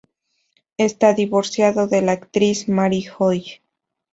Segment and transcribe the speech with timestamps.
[0.79, 3.61] Está divorciado de la actriz Mary Joy.